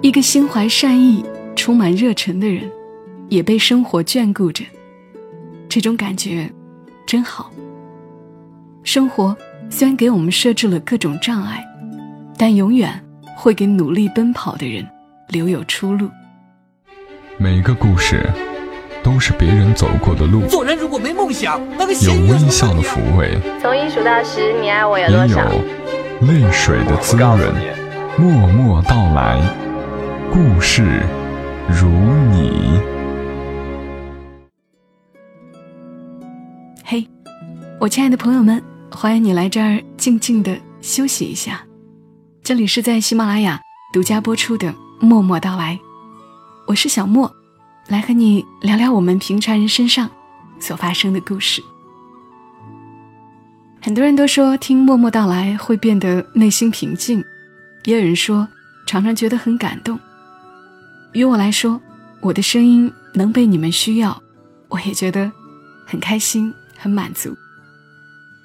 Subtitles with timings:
[0.00, 2.70] 一个心怀善意、充满热忱的人，
[3.28, 4.64] 也被生活眷顾着，
[5.68, 6.50] 这种感觉
[7.06, 7.50] 真好。
[8.82, 9.36] 生活
[9.70, 11.64] 虽然给我们设置了各种障碍，
[12.36, 13.00] 但永远
[13.36, 14.84] 会给努力奔跑的人
[15.28, 16.10] 留有出路。
[17.38, 18.28] 每个故事
[19.02, 25.48] 都是别人走过的路，做人如果没梦想，那个有微笑的抚慰，从一数到十，你爱我有也有多少？
[26.22, 27.81] 泪水的滋润。
[28.18, 29.40] 默默到来，
[30.30, 31.02] 故事
[31.66, 31.88] 如
[32.30, 32.78] 你。
[36.84, 37.08] 嘿，
[37.80, 41.62] 我亲爱的朋友们，欢迎你来这儿静静的休息一下。
[42.42, 43.58] 这里是在喜马拉雅
[43.94, 44.68] 独家播出的
[45.00, 45.74] 《默默到来》，
[46.66, 47.34] 我是小莫，
[47.88, 50.10] 来和你聊聊我们平常人身上
[50.60, 51.62] 所发生的故事。
[53.80, 57.24] 很多人都说听《默默到来》会变得内心平静，
[57.84, 58.46] 也有人说
[58.86, 59.98] 常常觉得很感动。
[61.12, 61.80] 于我来说，
[62.20, 64.22] 我的声音能被你们需要，
[64.68, 65.30] 我也觉得
[65.86, 67.36] 很开心、很满足。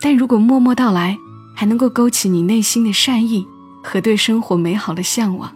[0.00, 1.16] 但如果默默到来
[1.54, 3.46] 还能够勾起你内心的善意
[3.82, 5.52] 和对生活美好的向往，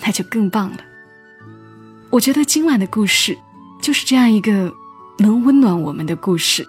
[0.00, 0.78] 那就更棒了。
[2.10, 3.36] 我觉得今晚的故事
[3.80, 4.72] 就是这样一个
[5.18, 6.66] 能温暖我们的故事。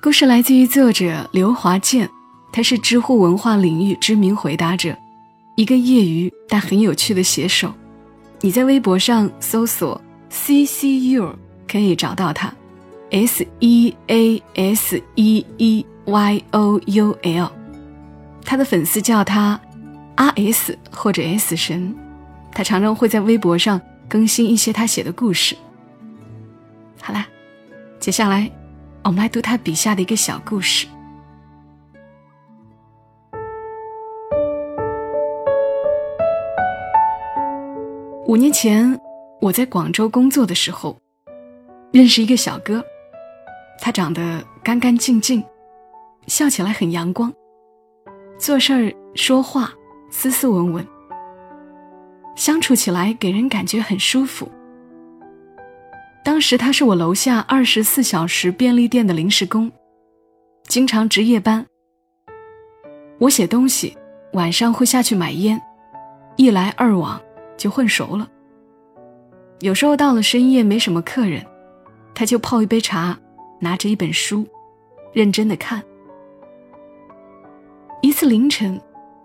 [0.00, 2.08] 故事来自于作者刘华健，
[2.52, 4.96] 他是知乎文化领域知名回答者，
[5.58, 7.74] 一个业余但很有趣的写手。
[8.40, 12.54] 你在微博上搜索 “c c u” 可以找到他
[13.10, 17.50] ，S E A S E E Y O U L。
[18.44, 19.60] 他的粉丝叫他
[20.14, 21.92] R S 或者 S 神，
[22.52, 25.56] 他常常会在微博上更新一些他写的故事。
[27.00, 27.26] 好啦，
[27.98, 28.48] 接下来。
[29.02, 30.86] 我们来读他笔下的一个小故事。
[38.28, 39.00] 五年前，
[39.40, 40.94] 我在广州工作的时候，
[41.90, 42.84] 认识一个小哥，
[43.80, 45.42] 他长得干干净净，
[46.26, 47.32] 笑起来很阳光，
[48.38, 49.72] 做事儿说话
[50.10, 50.86] 斯斯文文，
[52.36, 54.46] 相处起来给人感觉很舒服。
[56.22, 59.72] 当时他是我楼下二十四小时便利店的临时工，
[60.64, 61.64] 经常值夜班。
[63.20, 63.96] 我写东西，
[64.34, 65.58] 晚上会下去买烟，
[66.36, 67.18] 一来二往
[67.58, 68.26] 就混熟了。
[69.60, 71.44] 有时候到了深夜没什么客人，
[72.14, 73.18] 他就泡一杯茶，
[73.60, 74.46] 拿着一本书，
[75.12, 75.82] 认真的看。
[78.00, 78.80] 一次凌晨，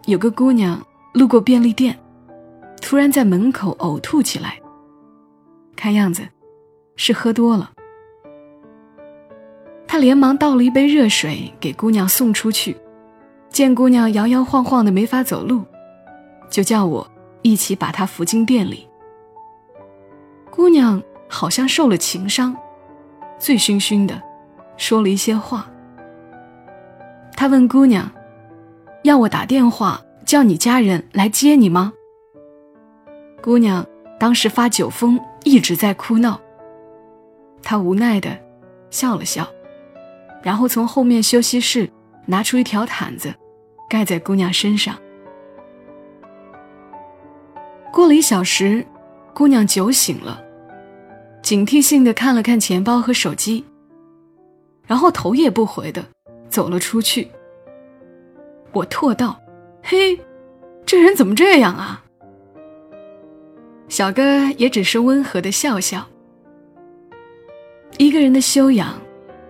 [0.08, 1.98] 有个姑娘路过便利店，
[2.82, 4.60] 突然在门口呕吐起来，
[5.76, 6.28] 看样子。
[6.96, 7.72] 是喝多了，
[9.88, 12.78] 他连忙倒了一杯热水给姑娘送出去，
[13.50, 15.64] 见姑娘摇摇晃晃的没法走路，
[16.52, 17.06] 就叫我
[17.44, 18.90] 一起把她扶进店里。
[20.50, 22.56] 姑娘好像受了情伤，
[23.38, 24.22] 醉醺醺的，
[24.78, 25.70] 说了一些话。
[27.36, 28.10] 他问姑娘
[29.04, 31.92] ：“要我打电话叫你家人来接你吗？”
[33.42, 33.86] 姑娘
[34.20, 36.40] 当时发酒疯，一直在哭闹。
[37.62, 38.38] 他无奈的
[38.90, 39.48] 笑了笑，
[40.42, 41.90] 然后从后面休息室
[42.26, 43.34] 拿出一条毯子，
[43.90, 44.96] 盖在姑娘身上。
[47.94, 48.84] 过了一小时，
[49.36, 50.44] 姑娘酒醒了，
[51.44, 53.64] 警惕性的看了看钱包和手机，
[54.88, 56.04] 然后头也不回的
[56.50, 57.30] 走了出去。
[58.72, 59.40] 我唾道
[59.84, 60.20] ：“嘿，
[60.88, 62.04] 这人怎么这样啊？”
[63.88, 66.04] 小哥也只是温和的笑笑。
[68.00, 69.00] 一个人的修养，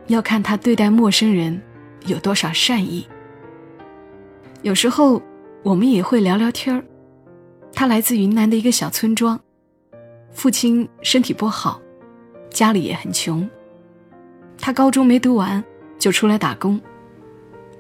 [0.08, 1.62] 要看他对待陌生人
[2.08, 3.08] 有多少善意。
[4.64, 5.22] 有时候
[5.64, 6.84] 我们也会聊聊天儿。
[7.74, 9.40] 他来自云南的一个小村庄，
[10.32, 11.82] 父亲身体不好，
[12.50, 13.50] 家里也很穷。
[14.58, 15.64] 他高中没读完
[16.00, 16.80] 就出来打工，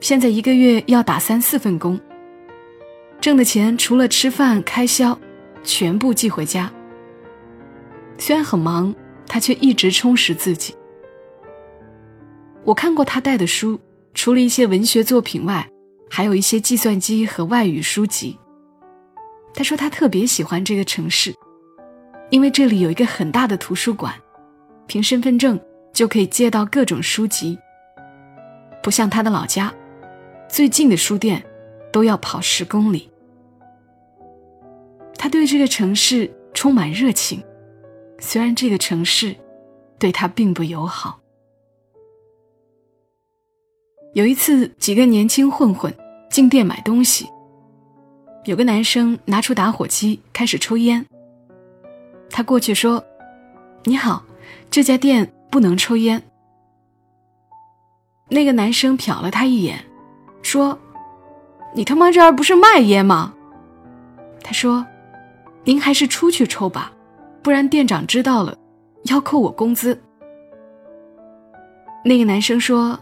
[0.01, 1.99] 现在一个月要打三四份工，
[3.21, 5.17] 挣的钱除了吃饭开销，
[5.63, 6.71] 全部寄回家。
[8.17, 8.93] 虽然很忙。
[9.25, 10.75] 他却一直充实自己。
[12.63, 13.79] 我看过他带的书，
[14.13, 15.67] 除了一些文学作品外，
[16.07, 18.37] 还有一些计算机和外语书籍。
[19.53, 21.33] 他说他特别喜欢这个城市，
[22.29, 24.13] 因为这里有一个很大的图书馆，
[24.87, 25.59] 凭身份证
[25.93, 27.57] 就可以借到各种书籍。
[28.81, 29.73] 不像他的老家，
[30.49, 31.43] 最近的书店
[31.91, 33.09] 都要跑十公里。
[35.17, 37.41] 他对这个城市充满热情。
[38.19, 39.35] 虽然这个城市
[39.99, 41.19] 对他并不友好，
[44.13, 45.93] 有一次几个年轻混混
[46.29, 47.27] 进店买东西，
[48.45, 51.05] 有个男生拿出打火机开始抽烟。
[52.29, 53.03] 他过去说
[53.85, 54.23] ：“你好，
[54.69, 56.21] 这家店不能抽烟。”
[58.29, 59.79] 那个男生瞟了他一眼，
[60.41, 60.77] 说
[61.73, 63.33] ：“你他妈这儿不是卖烟吗？”
[64.43, 64.85] 他说
[65.63, 66.91] ：“您还是出去抽吧，
[67.41, 68.57] 不然店长知道了，
[69.03, 69.97] 要扣我工资。”
[72.03, 72.99] 那个男生说：“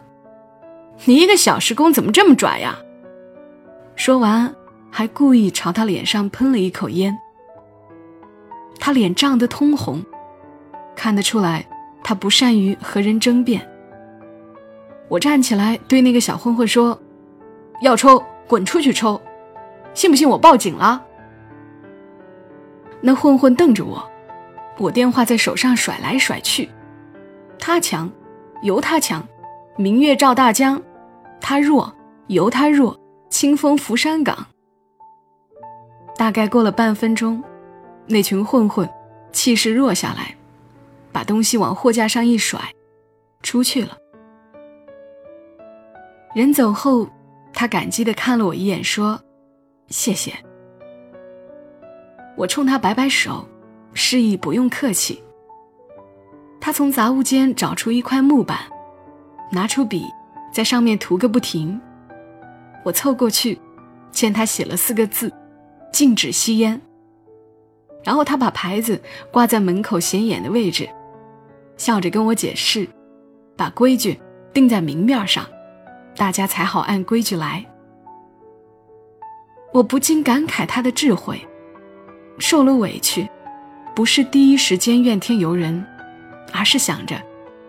[1.06, 2.78] 你一个小时工怎么这么拽呀？”
[3.96, 4.54] 说完，
[4.92, 7.18] 还故意朝他脸上喷了一口烟。
[8.78, 10.04] 他脸涨得通红，
[10.96, 11.66] 看得出来
[12.04, 13.66] 他不善于和人争辩。
[15.08, 17.00] 我站起来对那个小混混说
[17.82, 19.22] ：“要抽，滚出去抽！
[19.94, 21.04] 信不信我报警了？”
[23.02, 24.08] 那混混瞪着我，
[24.78, 26.70] 我电话在手上甩来甩去。
[27.60, 28.10] 他强，
[28.62, 29.22] 由他强；
[29.76, 30.82] 明月照大江，
[31.40, 31.94] 他弱，
[32.28, 32.96] 由他弱；
[33.30, 34.48] 清风拂山岗。
[36.18, 37.44] 大概过了半分钟，
[38.08, 38.90] 那群混混
[39.32, 40.36] 气势弱下来，
[41.12, 42.60] 把东西往货架上一甩，
[43.42, 43.98] 出去了。
[46.34, 47.10] 人走后，
[47.54, 49.20] 他感激地看了我一眼，说
[49.90, 50.34] ：“谢谢。”
[52.38, 53.46] 我冲他摆摆手，
[53.94, 55.22] 示意不用客气。
[56.62, 58.60] 他从杂物间找出一块木板，
[59.52, 60.06] 拿出笔，
[60.54, 61.80] 在上面涂个不停。
[62.84, 63.60] 我凑过去，
[64.12, 65.32] 见他写了四个字
[65.92, 66.82] ：“禁止吸烟。”
[68.04, 69.00] 然后他把牌子
[69.32, 70.90] 挂在门口显眼的位置，
[71.78, 72.88] 笑着跟我解释
[73.56, 74.20] ：“把规矩
[74.52, 75.46] 定在明面上。”
[76.18, 77.66] 大家才好按规矩来。
[79.72, 81.40] 我不禁感慨他的智慧，
[82.38, 83.28] 受了委屈，
[83.96, 85.84] 不是第一时间怨天尤人，
[86.52, 87.16] 而是想着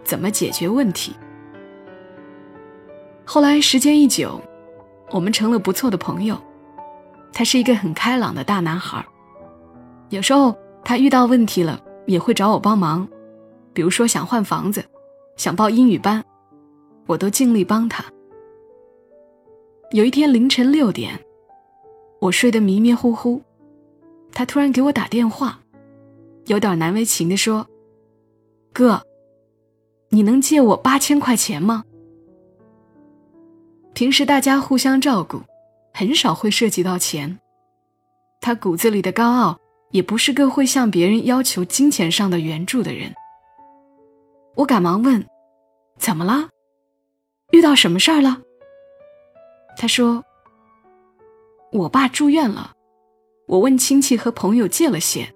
[0.02, 1.14] 怎么解决问题。
[3.24, 4.40] 后来时间一久，
[5.10, 6.36] 我们成了不错的朋友。
[7.32, 9.04] 他是一个很开朗的大男孩，
[10.10, 13.08] 有时候他遇到问题了也会找我帮忙，
[13.72, 14.84] 比如说想换房子，
[15.36, 16.22] 想报英语班，
[17.06, 18.04] 我都尽力帮他。
[19.92, 21.18] 有一天凌晨六点，
[22.20, 23.40] 我睡得迷迷糊糊，
[24.32, 25.58] 他突然给我打电话，
[26.46, 27.66] 有点难为情地说
[28.72, 29.02] ：“哥，
[30.10, 31.84] 你能借我八千块钱吗？”
[33.94, 35.42] 平时大家互相照顾，
[35.92, 37.38] 很少会涉及到钱。
[38.40, 39.58] 他骨子里的高傲，
[39.90, 43.14] 也不是个会向别人要求金钱上的援助的人。
[44.56, 45.24] 我赶忙问
[45.96, 46.48] ：“怎么了？
[47.52, 48.40] 遇到什么事儿了？”
[49.78, 50.24] 他说
[51.72, 52.72] ：“我爸住院了，
[53.46, 55.32] 我问亲戚和朋友借了些，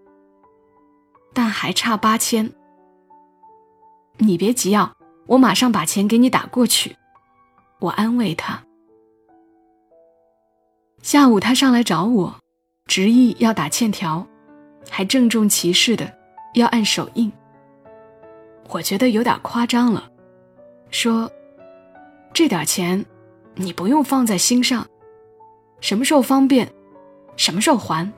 [1.33, 2.53] 但还差八千。
[4.19, 4.95] 你别急啊，
[5.27, 6.97] 我马上把钱给你打过去。”
[7.81, 8.66] 我安慰他。
[11.07, 12.35] 下午他上来找我，
[12.87, 14.27] 执意要打欠条，
[14.91, 16.13] 还郑重其事的
[16.55, 17.33] 要按手印。
[18.71, 20.11] 我觉得有点夸张了，
[20.91, 21.31] 说
[22.35, 23.07] ：“这点钱。”
[23.55, 24.85] 你不用放在心上，
[25.81, 26.69] 什么时候方便，
[27.37, 28.13] 什么时候还。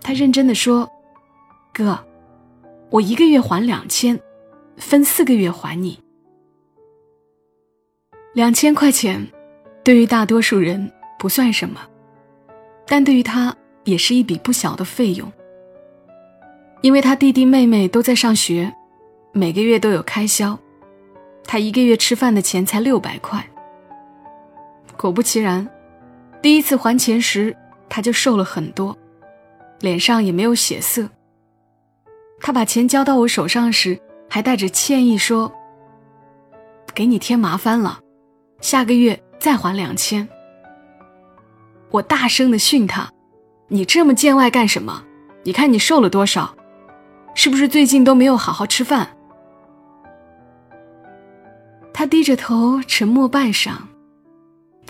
[0.00, 0.90] 他认真的说
[1.72, 1.96] ：“哥，
[2.90, 4.20] 我一个月还两千，
[4.78, 5.96] 分四个月还你。
[8.34, 9.24] 两千块钱，
[9.84, 11.78] 对于大多数人不算什么，
[12.86, 15.30] 但对于他也是一笔不小的费用。
[16.80, 18.72] 因为他弟弟妹妹都在上学，
[19.32, 20.58] 每个月都有开销，
[21.44, 23.46] 他一个月吃饭的钱才六百块。”
[24.96, 25.68] 果不其然，
[26.40, 27.54] 第一次还钱时，
[27.86, 28.96] 他就瘦了很多，
[29.80, 31.06] 脸上也没有血色。
[32.40, 35.52] 他把钱交到我手上时，还带着歉意说
[36.94, 38.00] ：“给你添麻烦了，
[38.62, 40.26] 下个月再还两千。”
[41.90, 43.10] 我大声的训他
[43.68, 45.04] ：“你这么见外干什么？
[45.42, 46.54] 你看你瘦了多少，
[47.34, 49.16] 是不是最近都没有好好吃饭？”
[51.92, 53.72] 他低着头，沉默半晌。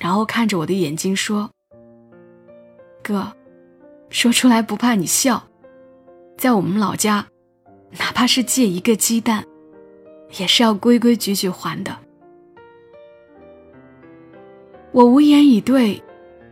[0.01, 1.51] 然后看着我的眼睛说
[3.03, 3.31] ：“哥，
[4.09, 5.43] 说出来不怕你笑，
[6.39, 7.27] 在我们老家，
[7.99, 9.45] 哪怕是借一个鸡蛋，
[10.39, 11.95] 也是要规规矩矩还的。”
[14.93, 16.03] 我无言以对，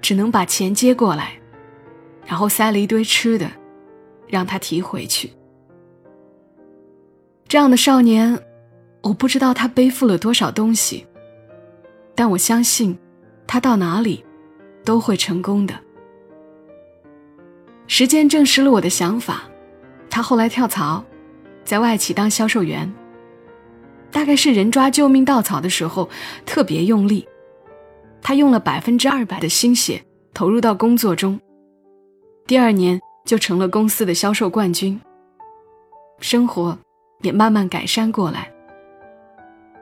[0.00, 1.32] 只能把钱接过来，
[2.24, 3.50] 然后塞了一堆吃的，
[4.26, 5.32] 让他提回去。
[7.46, 8.38] 这样的少年，
[9.02, 11.06] 我不知道他背负了多少东西，
[12.14, 12.98] 但我相信。
[13.50, 14.22] 他到哪里，
[14.84, 15.74] 都会成功的。
[17.86, 19.44] 时间证实了我的想法，
[20.10, 21.02] 他后来跳槽，
[21.64, 22.92] 在外企当销售员。
[24.10, 26.10] 大概是人抓救命稻草的时候
[26.44, 27.26] 特别用力，
[28.22, 30.02] 他用了百分之二百的心血
[30.34, 31.38] 投入到工作中。
[32.46, 35.00] 第二年就成了公司的销售冠军，
[36.20, 36.76] 生活
[37.22, 38.52] 也慢慢改善过来。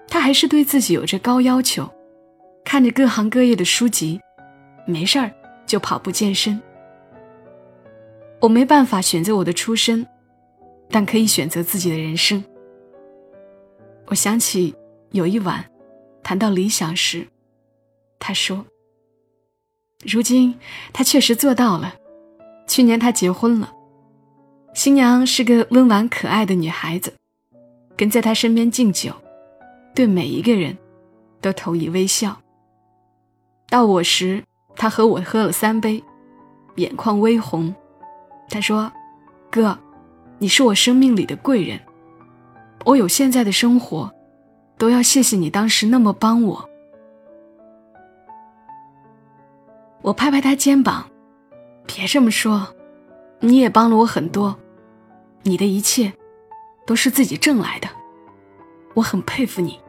[0.08, 1.88] 他还是对自己有着高要求，
[2.64, 4.20] 看着各行各业的书籍，
[4.86, 5.30] 没事儿
[5.66, 6.60] 就跑步健身。
[8.40, 10.06] 我没办法选择我的出身，
[10.90, 12.42] 但可以选择自己的人生。
[14.06, 14.74] 我想起
[15.10, 15.64] 有一晚，
[16.22, 17.26] 谈到理想时，
[18.18, 18.64] 他说
[20.04, 20.58] ：“如今
[20.92, 21.94] 他确实做到了。
[22.66, 23.72] 去年他结婚了，
[24.74, 27.14] 新娘是个温婉可爱的女孩子，
[27.96, 29.12] 跟在他身边敬酒。”
[29.94, 30.76] 对每一个人，
[31.40, 32.38] 都投以微笑。
[33.70, 34.44] 到我时，
[34.74, 36.04] 他和我喝了三杯，
[36.74, 37.74] 眼眶微红。
[38.50, 38.92] 他说
[39.50, 39.78] ：“哥，
[40.38, 41.80] 你是我生命里的贵人，
[42.84, 44.12] 我有现在的生活，
[44.76, 46.68] 都要谢谢你当时那么帮我。”
[50.06, 51.04] 我拍拍他肩膀
[51.84, 52.72] ：“别这么说，
[53.40, 54.56] 你也帮了我很多，
[55.42, 56.12] 你的一切，
[56.86, 57.88] 都是自己挣来的，
[58.94, 59.80] 我很佩服你。”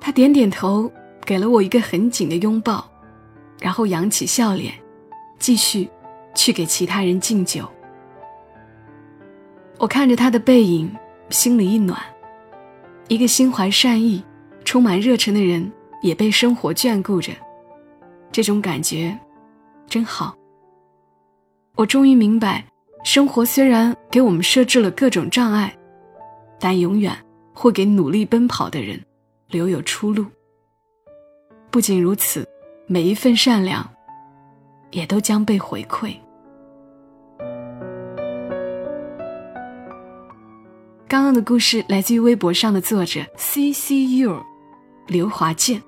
[0.00, 0.90] 他点点头，
[1.26, 2.90] 给了我一个很紧的拥抱，
[3.60, 4.72] 然后扬起笑脸，
[5.38, 5.86] 继续
[6.34, 7.68] 去给其他人敬酒。
[9.76, 10.90] 我看着他的背影，
[11.28, 12.00] 心里一暖。
[13.08, 14.24] 一个心怀善意、
[14.64, 17.30] 充满热忱的人，也被生活眷顾着，
[18.32, 19.18] 这种感觉
[19.88, 20.34] 真好。
[21.76, 22.64] 我终于明白，
[23.04, 25.76] 生活虽然给我们设置了各种障碍，
[26.58, 27.16] 但永远
[27.52, 29.00] 会给努力奔跑的人。
[29.50, 30.24] 留有出路。
[31.72, 32.46] 不仅如此，
[32.86, 33.84] 每一份善良，
[34.92, 36.14] 也都将被回馈。
[41.08, 44.40] 刚刚的故事来自于微博上的作者 C C U，
[45.08, 45.82] 刘华健。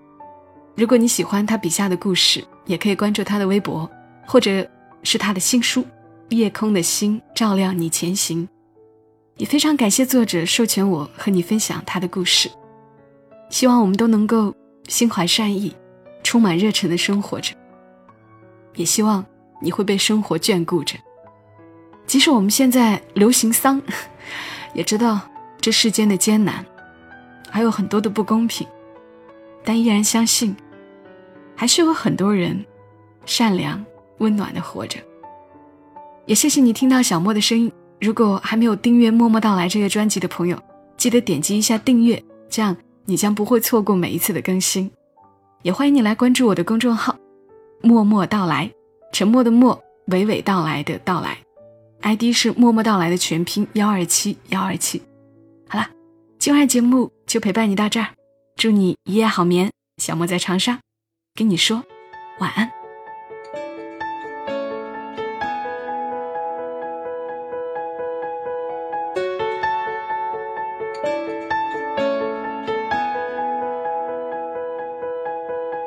[0.75, 3.89] 如果你喜欢他笔下的故事，也可以关注他的微博，
[4.27, 4.67] 或者
[5.03, 5.83] 是他的新书
[6.31, 8.47] 《夜空的星照亮你前行》。
[9.37, 12.51] 也非常感谢作者授权我和你分享他的故事。
[13.51, 14.55] 希望我们都能够
[14.89, 15.75] 心怀善意，
[16.23, 17.55] 充满热忱的生活着。
[18.75, 19.25] 也希望
[19.61, 20.97] 你会被生活眷顾着。
[22.07, 23.81] 即使我们现在流行丧，
[24.75, 25.21] 也知道
[25.61, 26.65] 这世间的艰难，
[27.51, 28.67] 还有很多的不公平，
[29.65, 30.55] 但依然相信，
[31.57, 32.65] 还是有很多人
[33.25, 33.85] 善良
[34.19, 34.99] 温暖的活着。
[36.27, 37.71] 也谢谢你听到小莫的声音。
[38.01, 40.59] 如果还没有订阅《默默到来》这个专辑的朋友，
[40.97, 42.77] 记得点击一下订阅，这样。
[43.05, 44.89] 你将不会错过每一次的更新，
[45.63, 47.17] 也欢迎你来关注我的公众号
[47.83, 48.71] “默默到来”，
[49.13, 49.77] 沉默的默，
[50.07, 51.37] 娓娓道来的到来
[52.03, 55.03] ，ID 是“默默到来”的全拼幺二七幺二七。
[55.69, 55.89] 好了，
[56.39, 58.07] 今晚节目就陪伴你到这儿，
[58.57, 59.71] 祝你一夜好眠。
[60.03, 60.79] 小莫在长沙，
[61.35, 61.85] 跟你说
[62.39, 62.71] 晚安。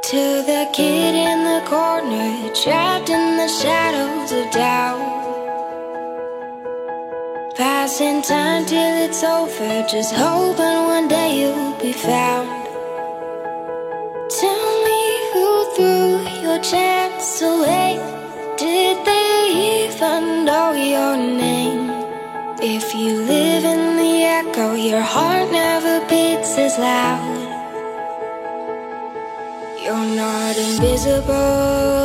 [0.07, 4.75] to the kid in the corner, trapped in the shadows of doubt.
[7.86, 12.50] Passing time till it's over, just hoping one day you'll be found.
[14.42, 15.01] Tell me
[15.34, 16.08] who threw
[16.42, 18.01] your chance away.
[18.58, 21.92] Did they even know your name?
[22.60, 27.38] If you live in the echo, your heart never beats as loud.
[29.84, 32.04] You're not invisible.